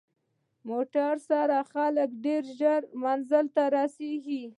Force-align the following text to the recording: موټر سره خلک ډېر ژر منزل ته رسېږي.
موټر 0.69 1.11
سره 1.29 1.57
خلک 1.73 2.09
ډېر 2.25 2.43
ژر 2.59 2.81
منزل 3.03 3.45
ته 3.55 3.63
رسېږي. 3.75 4.43